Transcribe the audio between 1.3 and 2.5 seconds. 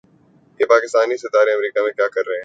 امریکا میں کیا کررہے ہیں